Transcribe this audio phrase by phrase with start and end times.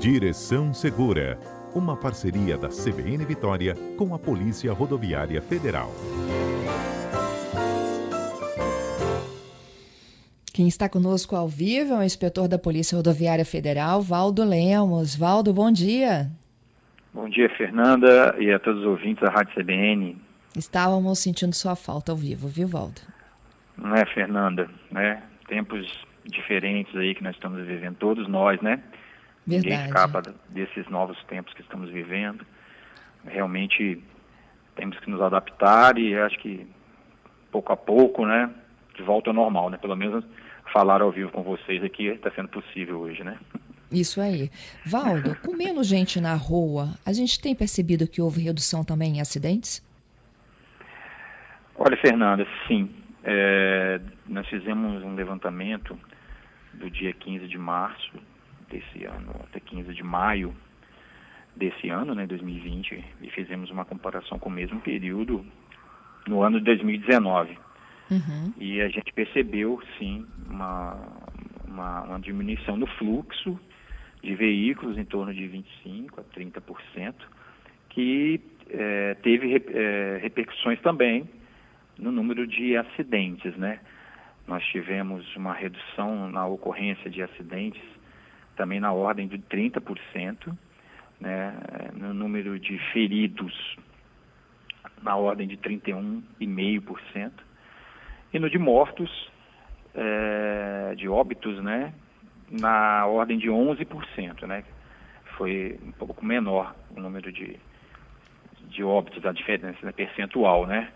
[0.00, 1.38] Direção Segura,
[1.74, 5.90] uma parceria da CBN Vitória com a Polícia Rodoviária Federal.
[10.54, 15.14] Quem está conosco ao vivo é o inspetor da Polícia Rodoviária Federal, Valdo Lemos.
[15.14, 16.30] Valdo, bom dia.
[17.12, 20.16] Bom dia, Fernanda, e a todos os ouvintes da Rádio CBN.
[20.56, 23.02] Estávamos sentindo sua falta ao vivo, viu, Valdo?
[23.76, 24.66] Não é, Fernanda?
[24.90, 25.22] Né?
[25.46, 25.86] Tempos
[26.24, 28.80] diferentes aí que nós estamos vivendo, todos nós, né?
[29.50, 29.74] Verdade.
[29.74, 32.46] Ninguém escapa desses novos tempos que estamos vivendo.
[33.24, 34.02] Realmente
[34.76, 36.66] temos que nos adaptar e acho que
[37.50, 38.50] pouco a pouco, né?
[38.94, 39.76] De volta ao normal, né?
[39.76, 40.24] Pelo menos
[40.72, 43.38] falar ao vivo com vocês aqui está sendo possível hoje, né?
[43.90, 44.50] Isso aí.
[44.86, 49.20] Valdo, com menos gente na rua, a gente tem percebido que houve redução também em
[49.20, 49.84] acidentes?
[51.76, 52.88] Olha, Fernanda, sim.
[53.24, 55.98] É, nós fizemos um levantamento
[56.74, 58.12] do dia 15 de março
[58.70, 60.54] desse ano até 15 de maio
[61.54, 65.44] desse ano, né, 2020, e fizemos uma comparação com o mesmo período
[66.26, 67.58] no ano de 2019.
[68.10, 68.52] Uhum.
[68.58, 70.96] E a gente percebeu, sim, uma,
[71.66, 73.58] uma, uma, diminuição no fluxo
[74.22, 77.14] de veículos em torno de 25% a 30%,
[77.90, 81.28] que é, teve é, repercussões também
[81.98, 83.80] no número de acidentes, né?
[84.46, 87.82] Nós tivemos uma redução na ocorrência de acidentes
[88.60, 90.54] também na ordem de 30%,
[91.18, 91.54] né?
[91.94, 93.54] No número de feridos
[95.02, 97.32] na ordem de 31,5%.
[98.34, 99.10] E no de mortos,
[99.94, 101.94] é, de óbitos, né?
[102.50, 104.62] Na ordem de 11%, né?
[105.38, 107.58] Foi um pouco menor o número de,
[108.68, 110.92] de óbitos, a diferença né, percentual, né?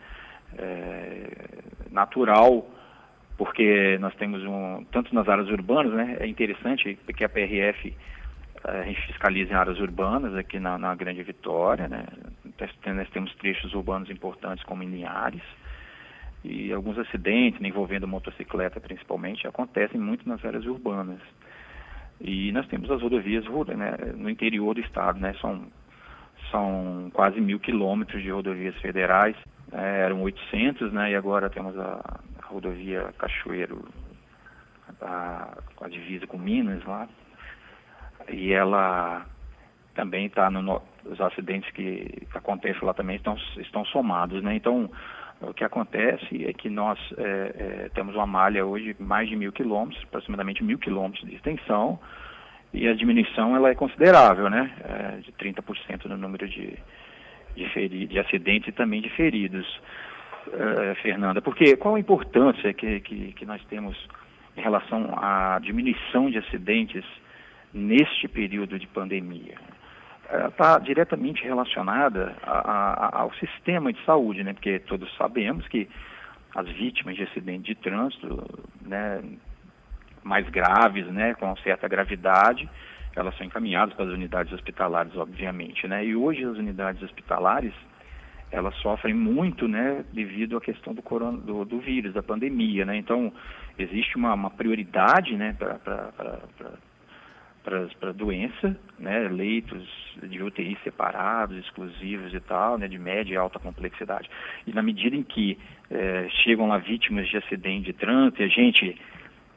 [0.58, 1.26] é,
[1.90, 2.68] natural,
[3.36, 7.94] porque nós temos um, tanto nas áreas urbanas, né, é interessante porque a PRF
[8.62, 12.04] a gente fiscaliza em áreas urbanas aqui na, na Grande Vitória, né,
[12.86, 15.42] nós temos trechos urbanos importantes como em Linhares,
[16.42, 21.20] e alguns acidentes envolvendo motocicleta principalmente acontecem muito nas áreas urbanas.
[22.20, 23.44] E nós temos as rodovias
[23.76, 25.66] né, no interior do estado, né, são,
[26.50, 29.36] são quase mil quilômetros de rodovias federais
[29.72, 33.84] é, eram 800, né, e agora temos a, a rodovia Cachoeiro,
[35.00, 37.08] a, a divisa com Minas lá,
[38.28, 39.26] e ela
[39.94, 44.90] também está no, os acidentes que acontecem lá também estão, estão somados, né, então
[45.40, 47.22] o que acontece é que nós é,
[47.84, 51.98] é, temos uma malha hoje mais de mil quilômetros, aproximadamente mil quilômetros de extensão,
[52.72, 56.76] e a diminuição ela é considerável, né, é, de 30% no número de,
[57.54, 59.80] de, feri de acidentes e também de feridos,
[60.48, 61.40] uh, Fernanda.
[61.40, 63.96] Porque qual a importância que, que, que nós temos
[64.56, 67.04] em relação à diminuição de acidentes
[67.72, 69.56] neste período de pandemia?
[70.48, 74.54] Está diretamente relacionada a, a, ao sistema de saúde, né?
[74.54, 75.88] Porque todos sabemos que
[76.54, 78.42] as vítimas de acidente de trânsito,
[78.82, 79.20] né,
[80.22, 82.68] mais graves, né, com certa gravidade,
[83.14, 86.04] elas são encaminhadas para as unidades hospitalares, obviamente, né?
[86.04, 87.72] E hoje as unidades hospitalares
[88.50, 92.96] elas sofrem muito, né, devido à questão do, corona, do, do vírus, da pandemia, né?
[92.96, 93.32] Então
[93.78, 96.50] existe uma, uma prioridade, né, para
[98.02, 99.84] a doença, né, leitos
[100.22, 104.30] de UTI separados, exclusivos e tal, né, de média e alta complexidade.
[104.66, 105.58] E na medida em que
[105.90, 108.96] é, chegam lá vítimas de acidente de trânsito, a gente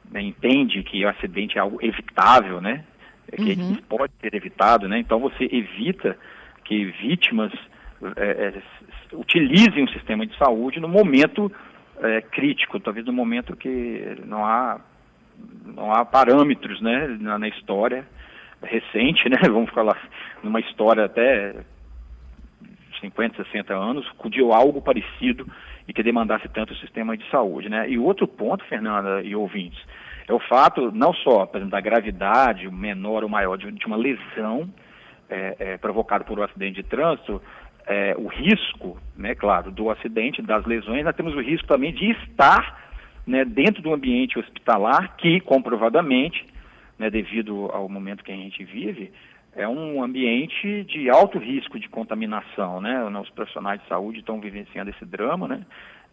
[0.09, 2.83] né, entende que o acidente é algo evitável, né,
[3.31, 3.75] é que uhum.
[3.87, 4.99] pode ser evitado, né?
[4.99, 6.17] Então você evita
[6.63, 7.51] que vítimas
[8.15, 11.51] é, é, utilizem o sistema de saúde no momento
[11.99, 14.79] é, crítico, talvez no momento que não há
[15.65, 18.03] não há parâmetros, né, na, na história
[18.63, 19.37] recente, né?
[19.45, 19.97] Vamos falar
[20.43, 21.55] numa história até
[22.99, 25.45] 50, 60 anos, de algo parecido
[25.87, 27.89] e que demandasse tanto o sistema de saúde, né?
[27.89, 29.79] E outro ponto, Fernanda e ouvintes,
[30.27, 33.95] é o fato não só, por exemplo, da gravidade menor ou maior de, de uma
[33.95, 34.69] lesão
[35.29, 37.41] é, é, provocada por um acidente de trânsito,
[37.87, 42.11] é, o risco, né, claro, do acidente, das lesões, nós temos o risco também de
[42.11, 42.91] estar
[43.25, 46.45] né, dentro do ambiente hospitalar, que comprovadamente,
[46.99, 49.11] né, devido ao momento que a gente vive,
[49.55, 53.03] é um ambiente de alto risco de contaminação, né?
[53.19, 55.65] Os profissionais de saúde estão vivenciando esse drama, né?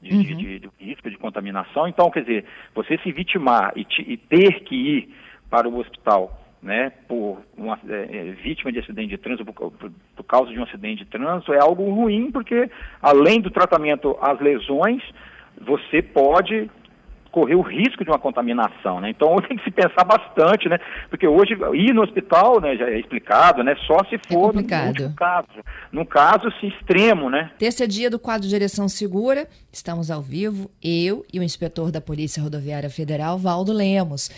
[0.05, 0.23] de, uhum.
[0.23, 1.88] de, de, de, risco de contaminação.
[1.88, 2.44] Então, quer dizer,
[2.75, 5.15] você se vitimar e, te, e ter que ir
[5.49, 9.93] para o hospital né, por uma é, é, vítima de acidente de trânsito, por, por,
[10.16, 12.70] por, causa de um acidente de trânsito, é algo ruim, porque
[13.02, 15.02] além do tratamento às lesões,
[15.61, 16.70] você pode
[17.34, 19.10] correr o risco de uma contaminação, né?
[19.10, 20.78] Então tem que se pensar bastante, né?
[21.10, 23.75] Porque hoje ir no hospital, né, já é explicado, né?
[23.88, 25.48] Só se é for é no caso,
[25.90, 27.50] no caso assim, extremo, né?
[27.58, 32.00] Terça dia do quadro de direção segura, estamos ao vivo, eu e o inspetor da
[32.00, 34.31] Polícia Rodoviária Federal, Valdo Lemos.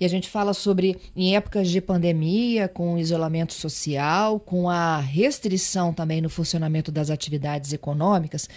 [0.00, 5.92] E a gente fala sobre, em épocas de pandemia, com isolamento social, com a restrição
[5.92, 8.48] também no funcionamento das atividades econômicas,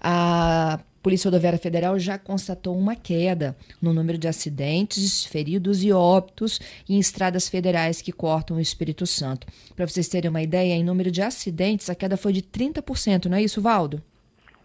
[0.00, 6.58] a Polícia Rodoviária Federal já constatou uma queda no número de acidentes, feridos e óbitos
[6.88, 9.46] em estradas federais que cortam o Espírito Santo.
[9.76, 13.36] Para vocês terem uma ideia, em número de acidentes, a queda foi de 30%, não
[13.36, 14.02] é isso, Valdo?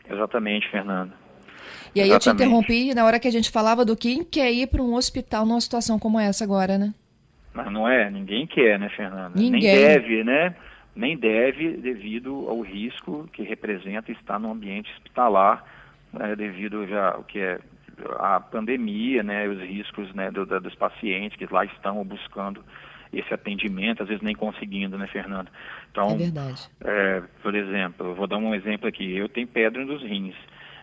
[0.10, 1.14] Exatamente, Fernanda.
[1.94, 2.14] E aí Exatamente.
[2.14, 4.94] eu te interrompi na hora que a gente falava do quem quer ir para um
[4.94, 6.94] hospital numa situação como essa agora, né?
[7.54, 9.34] Mas não é, ninguém quer, né, Fernanda?
[9.36, 9.60] Ninguém.
[9.60, 10.56] Nem deve, né?
[10.96, 15.79] Nem deve devido ao risco que representa estar no ambiente hospitalar
[16.14, 17.60] né, devido já o que é
[18.18, 22.64] a pandemia, né, os riscos né, do, dos pacientes que lá estão buscando
[23.12, 25.50] esse atendimento, às vezes nem conseguindo, né, Fernanda?
[25.92, 26.70] Então, é verdade.
[26.82, 29.18] É, por exemplo, vou dar um exemplo aqui.
[29.18, 30.36] Eu tenho pedra nos rins.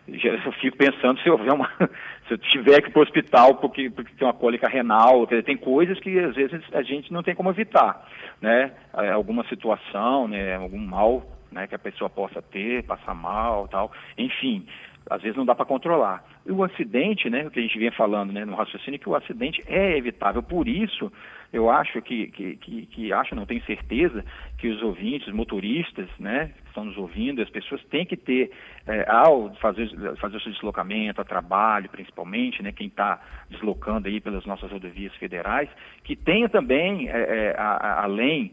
[0.09, 1.69] Eu fico pensando se eu, uma,
[2.27, 5.57] se eu tiver que ir para o hospital porque, porque tem uma cólica renal, tem
[5.57, 8.07] coisas que às vezes a gente não tem como evitar,
[8.41, 8.73] né?
[8.95, 10.55] É, alguma situação, né?
[10.55, 11.67] Algum mal, né?
[11.67, 13.91] Que a pessoa possa ter, passar mal, tal.
[14.17, 14.65] Enfim,
[15.09, 16.25] às vezes não dá para controlar.
[16.45, 19.15] E o acidente, né, o que a gente vinha falando né, no raciocínio, que o
[19.15, 20.43] acidente é evitável.
[20.43, 21.13] Por isso,
[21.53, 24.25] eu acho que, que, que, que acho, não tenho certeza,
[24.59, 28.51] que os ouvintes, motoristas, né, que estão nos ouvindo, as pessoas têm que ter,
[28.87, 34.21] é, ao fazer, fazer o seu deslocamento, a trabalho principalmente, né, quem está deslocando aí
[34.21, 35.69] pelas nossas rodovias federais,
[36.03, 38.53] que tenha também, é, é, a, a, além,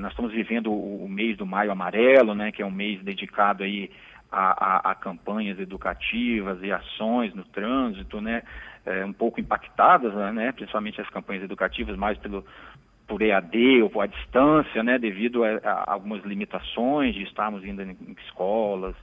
[0.00, 3.62] nós estamos vivendo o, o mês do Maio Amarelo, né, que é um mês dedicado
[3.62, 3.90] aí
[4.30, 8.42] a, a, a, campanhas educativas e ações no trânsito, né,
[8.86, 12.44] é, um pouco impactadas, né, principalmente as campanhas educativas, mais pelo
[13.06, 17.82] por EAD ou por a distância, né, devido a, a algumas limitações de estarmos indo
[17.82, 18.94] em, em escolas,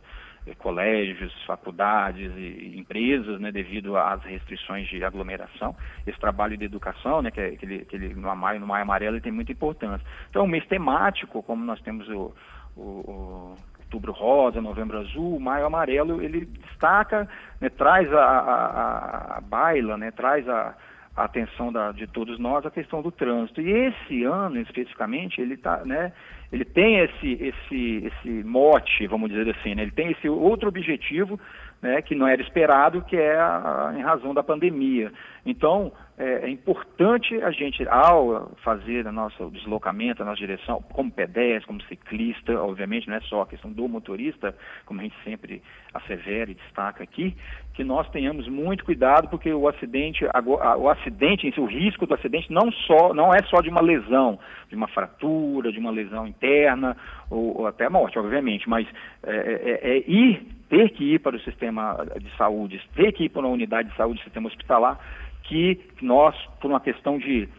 [0.45, 5.75] eh, colégios, faculdades e, e empresas, né, devido às restrições de aglomeração.
[6.05, 8.83] Esse trabalho de educação, né, que, é, que, ele, que ele, no Maio, no Maio
[8.83, 10.05] Amarelo, ele tem muita importância.
[10.29, 12.33] Então, um mês temático, como nós temos o,
[12.77, 13.55] o, o
[13.87, 17.27] outubro rosa, novembro azul, maio amarelo, ele destaca,
[17.59, 20.75] né, traz a, a, a, baila, né, traz a,
[21.15, 23.61] a atenção da, de todos nós a questão do trânsito.
[23.61, 26.11] E esse ano, especificamente, ele, tá, né,
[26.51, 31.39] ele tem esse, esse, esse mote, vamos dizer assim, né, ele tem esse outro objetivo
[31.81, 35.11] né, que não era esperado, que é a, a, em razão da pandemia.
[35.45, 40.81] Então, é, é, importante a gente, ao fazer a nossa, o deslocamento, a nossa direção,
[40.91, 44.55] como pedestre, como ciclista, obviamente não é só a questão do motorista,
[44.85, 45.61] como a gente sempre
[45.93, 47.35] assevera e destaca aqui,
[47.75, 52.71] que nós tenhamos muito cuidado, porque o acidente, o acidente, o risco do acidente não,
[52.71, 54.39] só, não é só de uma lesão,
[54.69, 56.97] de uma fratura, de uma lesão interna,
[57.29, 58.87] ou, ou até a morte, obviamente, mas
[59.23, 63.29] é, é, é ir ter que ir para o sistema de saúde, ter que ir
[63.29, 64.99] para uma unidade de saúde, sistema hospitalar,
[65.47, 67.49] que nós, por uma questão de,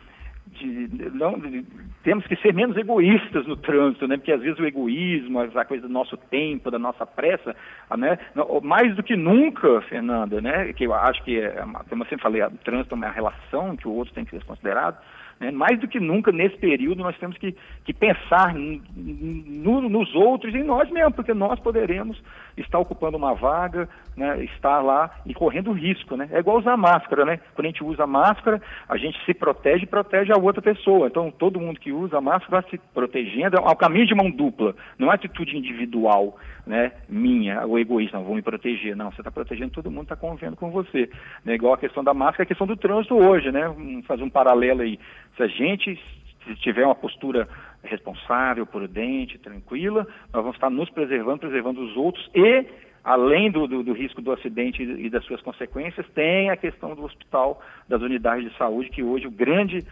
[0.52, 1.64] de, não, de,
[2.02, 4.16] temos que ser menos egoístas no trânsito, né?
[4.16, 7.54] Porque às vezes o egoísmo, a coisa do nosso tempo, da nossa pressa,
[7.96, 8.18] né?
[8.62, 10.72] Mais do que nunca, Fernanda, né?
[10.72, 11.50] Que eu acho que, é,
[11.88, 14.44] como eu sempre falei, o trânsito é uma relação que o outro tem que ser
[14.44, 14.98] considerado.
[15.40, 15.50] Né?
[15.50, 17.54] Mais do que nunca, nesse período, nós temos que,
[17.84, 22.20] que pensar no, nos outros e em nós mesmos, porque nós poderemos
[22.56, 24.42] estar ocupando uma vaga, né?
[24.44, 26.16] estar lá e correndo risco.
[26.16, 26.28] Né?
[26.32, 27.24] É igual usar máscara.
[27.24, 27.40] Né?
[27.54, 31.06] Quando a gente usa máscara, a gente se protege e protege a outra pessoa.
[31.06, 33.56] Então, todo mundo que usa máscara vai se protegendo.
[33.56, 38.36] É um caminho de mão dupla, não é atitude individual né, minha, o egoísta, vou
[38.36, 38.94] me proteger.
[38.94, 41.08] Não, você está protegendo todo mundo, está convivendo com você.
[41.44, 43.68] Né, igual a questão da máscara, a questão do trânsito hoje, né?
[43.68, 44.98] Vamos fazer um paralelo aí.
[45.36, 45.98] Se a gente
[46.44, 47.48] se tiver uma postura
[47.82, 52.66] responsável, prudente, tranquila, nós vamos estar nos preservando, preservando os outros e,
[53.04, 57.04] além do, do, do risco do acidente e das suas consequências, tem a questão do
[57.04, 59.84] hospital, das unidades de saúde, que hoje o grande,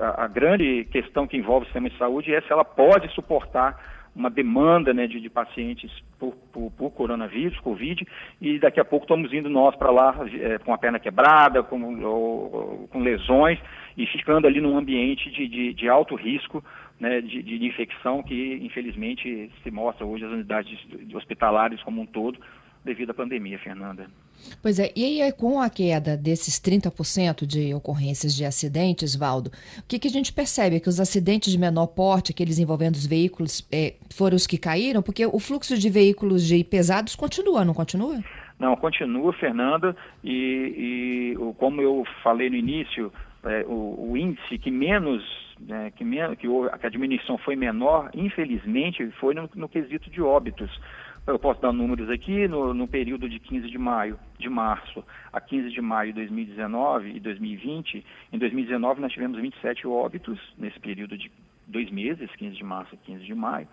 [0.00, 3.78] a, a grande questão que envolve o sistema de saúde é se ela pode suportar
[4.14, 8.06] uma demanda né, de, de pacientes por, por, por, coronavírus, Covid,
[8.40, 12.04] e daqui a pouco estamos indo nós para lá é, com a perna quebrada, com,
[12.04, 13.58] ou, com lesões,
[13.96, 16.62] e ficando ali num ambiente de, de, de alto risco
[17.00, 20.78] né, de, de, infecção que, infelizmente, se mostra hoje as unidades
[21.14, 22.38] hospitalares como um todo,
[22.84, 24.06] devido à pandemia, Fernanda.
[24.60, 29.82] Pois é, e aí com a queda desses 30% de ocorrências de acidentes, Valdo, o
[29.88, 30.76] que, que, a gente percebe?
[30.76, 34.58] É que os acidentes de menor porte, aqueles envolvendo os veículos, é, foram os que
[34.58, 35.02] caíram?
[35.02, 38.18] Porque o fluxo de veículos de pesados continua, não continua?
[38.58, 43.12] Não, continua, Fernanda, e, e como eu falei no início,
[43.44, 45.22] é, o, o, índice que menos,
[45.60, 50.70] né, que, menos que, a diminuição foi menor, infelizmente, foi no, no quesito de óbitos.
[51.24, 55.40] Eu posso dar números aqui, no, no, período de 15 de maio, de março a
[55.40, 61.16] 15 de maio de 2019 e 2020, em 2019 nós tivemos 27 óbitos nesse período
[61.16, 61.30] de
[61.68, 63.68] dois meses, 15 de março a 15 de maio,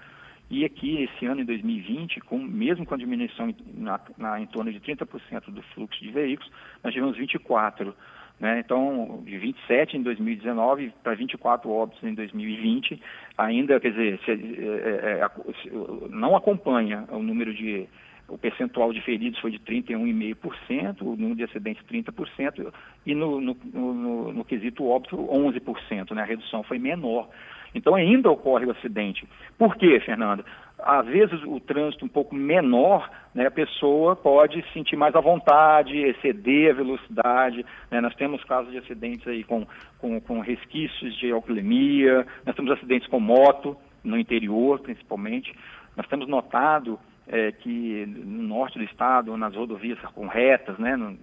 [0.49, 4.71] e aqui, esse ano, em 2020, com, mesmo com a diminuição na, na, em torno
[4.71, 6.51] de 30% do fluxo de veículos,
[6.83, 7.95] nós tivemos 24.
[8.39, 8.59] Né?
[8.59, 13.01] Então, de 27 em 2019 para 24 óbitos em 2020,
[13.37, 15.69] ainda, quer dizer, se, é, é, é se,
[16.09, 17.87] não acompanha o número de
[18.29, 22.71] o percentual de feridos foi de 31,5%, o número de acidentes 30%,
[23.05, 26.21] e no, no, no, no quesito óbito 11%, né?
[26.21, 27.27] a redução foi menor.
[27.73, 29.27] Então ainda ocorre o acidente.
[29.57, 30.45] Por quê, Fernanda?
[30.81, 35.97] Às vezes o trânsito um pouco menor, né, a pessoa pode sentir mais à vontade,
[35.97, 37.65] exceder a velocidade.
[37.91, 38.01] Né?
[38.01, 39.67] Nós temos casos de acidentes aí com,
[39.97, 45.53] com, com resquícios de alcoolemia, nós temos acidentes com moto, no interior principalmente.
[45.95, 51.15] Nós temos notado é, que no norte do estado, nas rodovias com retas, né, no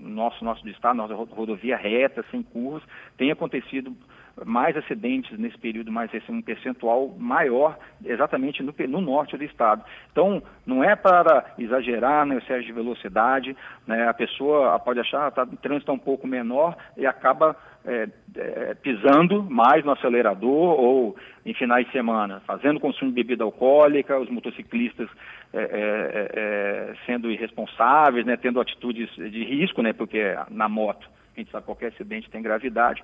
[0.00, 2.82] nosso nosso do estado, nossa rodovia reta, sem curvas,
[3.16, 3.94] tem acontecido
[4.44, 9.84] mais acidentes nesse período, mais esse um percentual maior exatamente no, no, norte do estado.
[10.10, 13.56] Então, não é para exagerar no né, excesso de velocidade,
[13.86, 17.56] né, a pessoa pode achar que tá, o trânsito é um pouco menor e acaba
[17.84, 23.44] é, é, pisando mais no acelerador ou em finais de semana, fazendo consumo de bebida
[23.44, 25.08] alcoólica, os motociclistas
[25.52, 31.08] é, é, é, é sendo irresponsáveis, né, tendo atitudes de risco, né, porque na moto
[31.34, 33.02] a gente sabe que qualquer acidente tem gravidade.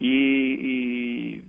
[0.00, 1.42] E,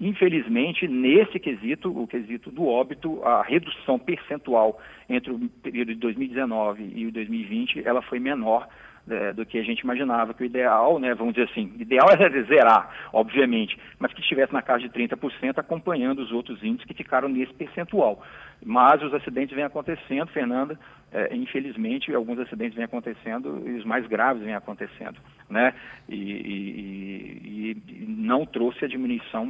[0.00, 6.00] e, infelizmente, nesse quesito, o quesito do óbito, a redução percentual entre o período de
[6.00, 8.68] 2019 e o 2020, ela foi menor
[9.08, 12.42] é, do que a gente imaginava, que o ideal, né, vamos dizer assim, ideal é
[12.44, 17.28] zerar, obviamente, mas que estivesse na casa de 30%, acompanhando os outros índices que ficaram
[17.28, 18.22] nesse percentual.
[18.64, 20.78] Mas os acidentes vêm acontecendo, Fernanda,
[21.14, 25.16] é, infelizmente, alguns acidentes vêm acontecendo e os mais graves vêm acontecendo,
[25.48, 25.72] né?
[26.08, 29.46] E, e, e não trouxe a diminuição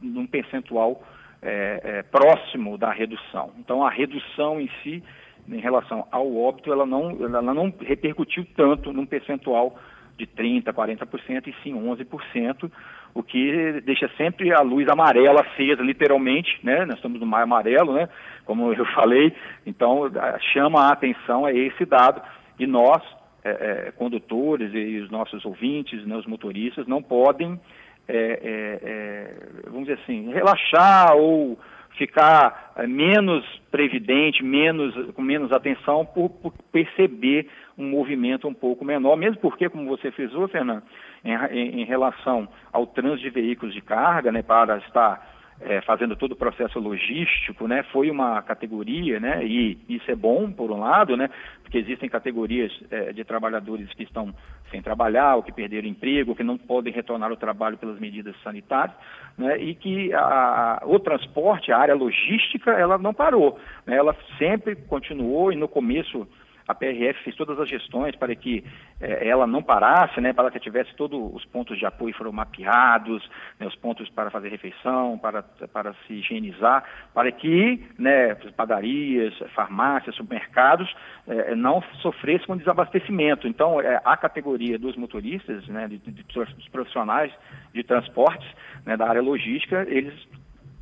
[0.00, 1.04] num percentual
[1.42, 3.50] é, é, próximo da redução.
[3.58, 5.02] Então, a redução em si
[5.48, 9.76] em relação ao óbito, ela não, ela não repercutiu tanto num percentual
[10.16, 12.70] de 30%, 40%, e sim 11%,
[13.18, 16.84] o que deixa sempre a luz amarela acesa, literalmente, né?
[16.86, 18.08] Nós estamos no mar amarelo, né?
[18.44, 19.34] Como eu falei,
[19.66, 20.08] então
[20.52, 22.22] chama a atenção a esse dado
[22.60, 23.02] e nós,
[23.42, 23.50] é,
[23.88, 27.58] é, condutores e os nossos ouvintes, né, os motoristas, não podem,
[28.06, 29.34] é, é, é
[29.64, 31.58] vamos dizer assim, relaxar ou
[31.96, 38.84] ficar é, menos previdente, menos, com menos atenção por, por, perceber um movimento um pouco
[38.84, 40.84] menor, mesmo porque, como você frisou, Fernando,
[41.28, 45.26] em, em, relação ao trânsito de veículos de carga, né, para estar
[45.60, 50.50] é, fazendo todo o processo logístico, né, foi uma categoria, né, e isso é bom
[50.50, 51.28] por um lado, né,
[51.62, 54.32] porque existem categorias é, de trabalhadores que estão
[54.70, 58.34] sem trabalhar, ou que perderam emprego, ou que não podem retornar ao trabalho pelas medidas
[58.42, 58.96] sanitárias,
[59.36, 64.76] né, e que a, o transporte, a área logística, ela não parou, né, ela sempre
[64.76, 66.26] continuou e no começo
[66.68, 68.62] a PRF fez todas as gestões para que
[69.00, 73.28] eh, ela não parasse, né, para que tivesse todos os pontos de apoio foram mapeados,
[73.58, 76.84] né, os pontos para fazer refeição, para, para se higienizar,
[77.14, 80.94] para que né, padarias, farmácias, supermercados
[81.26, 83.48] eh, não sofressem com desabastecimento.
[83.48, 87.32] Então, eh, a categoria dos motoristas, né, de, de, dos profissionais
[87.72, 88.48] de transportes,
[88.84, 90.14] né, da área logística, eles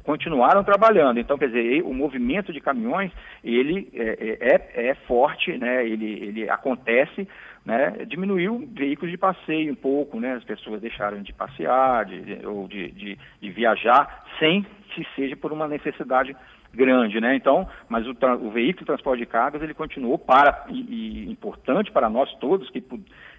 [0.06, 1.18] continuaram trabalhando.
[1.18, 3.10] Então, quer dizer, o movimento de caminhões,
[3.42, 5.84] ele é, é, é, é forte, né?
[5.84, 7.28] ele, ele acontece,
[7.64, 7.90] né?
[8.06, 10.34] diminuiu veículos de passeio um pouco, né?
[10.34, 15.52] as pessoas deixaram de passear de, ou de, de, de, viajar sem que seja por
[15.52, 16.34] uma necessidade
[16.76, 17.35] grande, né?
[17.35, 21.90] Então, mas o, o veículo de transporte de cargas ele continuou para e, e importante
[21.90, 22.80] para nós todos que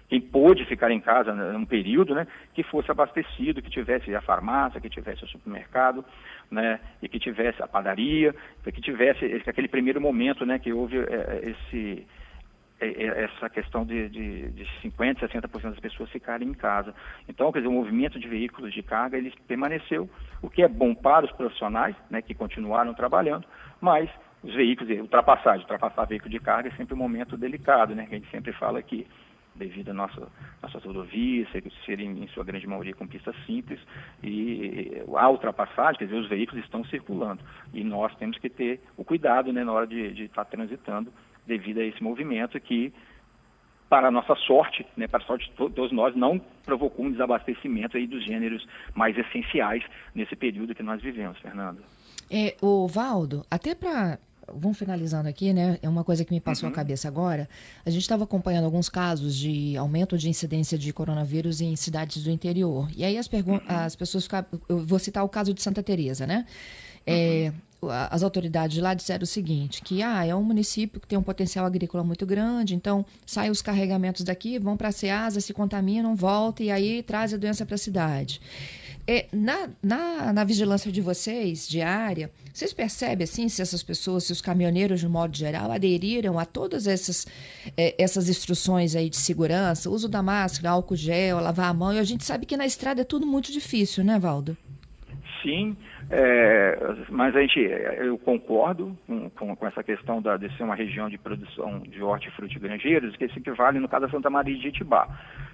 [0.08, 4.80] quem pôde ficar em casa num período, né, que fosse abastecido, que tivesse a farmácia,
[4.80, 6.02] que tivesse o supermercado,
[6.50, 10.98] né, e que tivesse a padaria, que tivesse esse, aquele primeiro momento, né, que houve
[10.98, 12.06] é, esse
[12.80, 16.94] essa questão de, de, de 50%, 60% das pessoas ficarem em casa.
[17.28, 20.08] Então, quer dizer, o movimento de veículos de carga, ele permaneceu,
[20.40, 23.46] o que é bom para os profissionais, né, que continuaram trabalhando,
[23.80, 24.08] mas
[24.42, 28.30] os veículos, ultrapassagem, ultrapassar veículo de carga é sempre um momento delicado, né, a gente
[28.30, 29.06] sempre fala aqui
[29.56, 30.28] devido às nossa,
[30.62, 31.48] nossas rodovias
[31.84, 33.80] serem, em sua grande maioria, com pistas simples,
[34.22, 37.42] e a ultrapassagem, quer dizer, os veículos estão circulando.
[37.74, 41.12] E nós temos que ter o cuidado né, na hora de estar tá transitando,
[41.48, 42.92] devido a esse movimento que
[43.88, 47.96] para a nossa sorte, né, para a sorte de todos nós, não provocou um desabastecimento
[47.96, 49.82] aí dos gêneros mais essenciais
[50.14, 51.82] nesse período que nós vivemos, Fernando.
[52.30, 54.18] É, o Valdo, até para
[54.54, 55.78] vamos finalizando aqui, né?
[55.82, 56.72] É uma coisa que me passou uhum.
[56.72, 57.48] a cabeça agora.
[57.84, 62.30] A gente estava acompanhando alguns casos de aumento de incidência de coronavírus em cidades do
[62.30, 62.88] interior.
[62.96, 63.60] E aí as, uhum.
[63.68, 64.46] as pessoas ficaram.
[64.68, 66.46] Eu vou citar o caso de Santa Teresa, né?
[67.06, 67.60] É, uhum.
[68.10, 71.64] As autoridades lá disseram o seguinte, que ah, é um município que tem um potencial
[71.64, 76.66] agrícola muito grande, então saem os carregamentos daqui, vão para a Ceasa, se contaminam, voltam
[76.66, 78.40] e aí traz a doença para a cidade.
[79.10, 84.32] É, na, na, na, vigilância de vocês, diária, vocês percebem assim se essas pessoas, se
[84.32, 87.26] os caminhoneiros, de modo geral, aderiram a todas essas,
[87.74, 91.98] é, essas instruções aí de segurança, uso da máscara, álcool gel, lavar a mão, e
[91.98, 94.54] a gente sabe que na estrada é tudo muito difícil, né, Valdo?
[95.42, 95.76] Sim,
[96.10, 96.78] é,
[97.10, 101.08] mas a gente, eu concordo com, com, com, essa questão da, de ser uma região
[101.08, 105.06] de produção de hortifruti granjeiros, que isso equivale no caso da Santa Maria de Jetibá.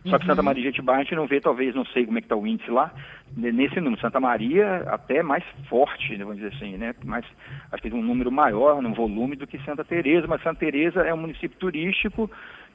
[0.07, 0.45] Só que Santa uhum.
[0.47, 2.47] Maria de Jetibá a gente não vê, talvez, não sei como é que está o
[2.47, 2.93] índice lá,
[3.37, 4.01] nesse número.
[4.01, 6.95] Santa Maria até mais forte, vamos dizer assim, né?
[7.05, 7.25] Mais,
[7.73, 11.13] acho que um número maior no volume do que Santa Teresa, mas Santa Teresa é
[11.13, 12.31] um município turístico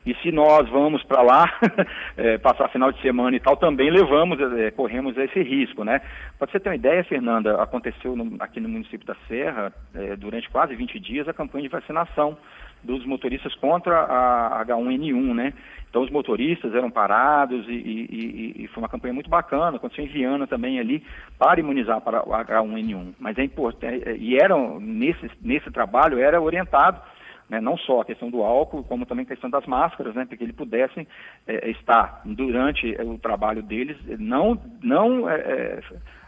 [0.05, 1.53] e se nós vamos para lá
[2.17, 6.01] é, passar final de semana e tal, também levamos, é, corremos esse risco, né?
[6.37, 10.49] Para você ter uma ideia, Fernanda, aconteceu no, aqui no município da Serra, é, durante
[10.49, 12.37] quase 20 dias, a campanha de vacinação
[12.81, 15.53] dos motoristas contra a H1N1, né?
[15.89, 20.07] Então os motoristas eram parados e, e, e, foi uma campanha muito bacana, aconteceu em
[20.07, 21.03] Viana também ali,
[21.37, 23.15] para imunizar para o H1N1.
[23.19, 27.01] Mas é importante, é, e eram, nesse, nesse trabalho, era orientado
[27.49, 30.37] né, não só a questão do álcool, como também a questão das máscaras, né, para
[30.37, 31.07] que eles pudessem
[31.47, 35.79] é, estar durante o trabalho deles, não, não é, é,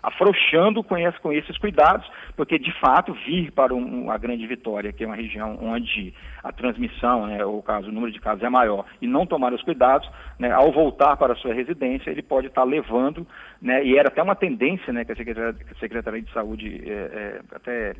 [0.02, 4.92] afrouxando com, esse, com esses cuidados, porque de fato vir para um, a Grande Vitória,
[4.92, 6.14] que é uma região onde
[6.44, 9.62] a transmissão, né, ou caso, o número de casos é maior, e não tomar os
[9.62, 10.10] cuidados,
[10.40, 13.28] né, ao voltar para a sua residência, ele pode estar levando,
[13.62, 16.94] né, e era até uma tendência né, que a Secretaria, a Secretaria de Saúde é,
[16.94, 17.94] é, até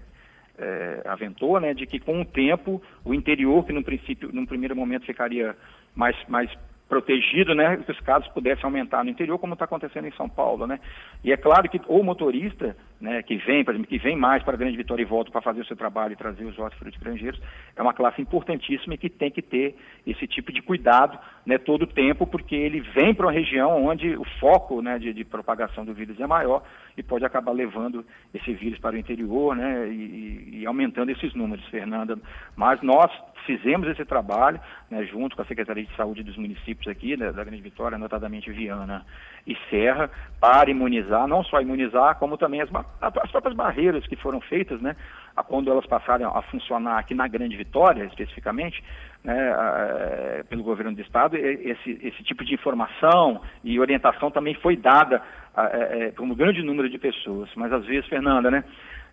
[0.62, 4.76] é, aventou, né, de que com o tempo o interior, que no princípio, num primeiro
[4.76, 5.56] momento ficaria
[5.96, 6.50] mais, mais
[6.92, 10.78] protegido, né, os casos pudessem aumentar no interior, como está acontecendo em São Paulo, né.
[11.24, 14.58] E é claro que o motorista, né, que vem, exemplo, que vem mais para a
[14.58, 17.42] Grande Vitória e volta para fazer o seu trabalho e trazer os hortifruti estrangeiros,
[17.78, 21.84] é uma classe importantíssima e que tem que ter esse tipo de cuidado, né, todo
[21.84, 25.86] o tempo, porque ele vem para uma região onde o foco, né, de, de propagação
[25.86, 26.62] do vírus é maior
[26.98, 31.66] e pode acabar levando esse vírus para o interior, né, e, e aumentando esses números,
[31.70, 32.20] Fernanda.
[32.54, 33.10] Mas nós
[33.46, 37.44] fizemos esse trabalho, né, junto com a Secretaria de Saúde dos municípios aqui, né, da
[37.44, 39.06] Grande Vitória, notadamente Viana
[39.46, 42.70] e Serra, para imunizar, não só imunizar, como também as,
[43.02, 44.96] as próprias barreiras que foram feitas, né,
[45.36, 48.84] a, quando elas passaram a funcionar aqui na Grande Vitória, especificamente,
[49.24, 54.76] né, a, pelo governo do Estado, esse, esse tipo de informação e orientação também foi
[54.76, 55.22] dada
[55.56, 57.50] a, é, por um grande número de pessoas.
[57.56, 58.64] Mas às vezes, Fernanda, né,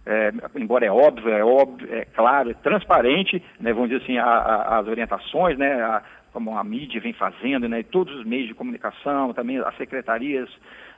[0.07, 4.24] é, embora é óbvio, é óbvio, é claro, é transparente, né, vamos dizer assim, a,
[4.24, 6.02] a, as orientações, né, a,
[6.38, 10.48] como a mídia vem fazendo, né, todos os meios de comunicação, também as secretarias,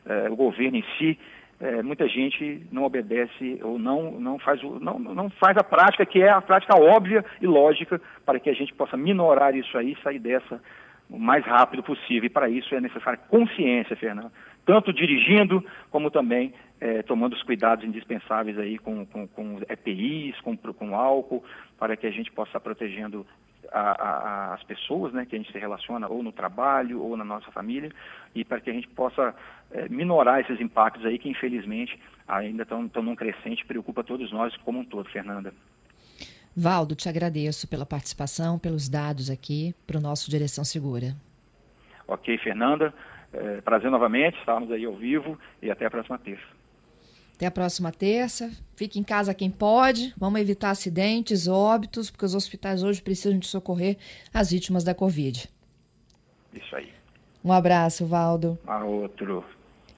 [0.04, 1.18] é, o governo em si,
[1.58, 6.20] é, muita gente não obedece ou não, não, faz, não, não faz a prática, que
[6.20, 10.02] é a prática óbvia e lógica, para que a gente possa minorar isso aí e
[10.02, 10.60] sair dessa
[11.08, 12.26] o mais rápido possível.
[12.26, 14.30] E para isso é necessária consciência, Fernando
[14.64, 20.56] tanto dirigindo como também é, tomando os cuidados indispensáveis aí com, com, com EPIs, com,
[20.56, 21.42] com álcool,
[21.78, 23.26] para que a gente possa estar protegendo
[23.72, 27.24] a, a, as pessoas né, que a gente se relaciona ou no trabalho ou na
[27.24, 27.90] nossa família
[28.34, 29.34] e para que a gente possa
[29.70, 34.80] é, minorar esses impactos aí que infelizmente ainda estão, num crescente, preocupa todos nós como
[34.80, 35.52] um todo, Fernanda.
[36.56, 41.14] Valdo, te agradeço pela participação, pelos dados aqui para o nosso Direção Segura.
[42.06, 42.92] Ok, Fernanda.
[43.32, 46.59] É, prazer novamente, estarmos aí ao vivo e até a próxima terça.
[47.40, 48.50] Até a próxima terça.
[48.76, 50.12] Fique em casa quem pode.
[50.18, 53.96] Vamos evitar acidentes, óbitos, porque os hospitais hoje precisam de socorrer
[54.30, 55.48] as vítimas da Covid.
[56.52, 56.92] Isso aí.
[57.42, 58.58] Um abraço, Valdo.
[58.66, 59.42] A outro.